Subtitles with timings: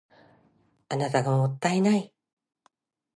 [0.89, 2.11] あなたがもったいない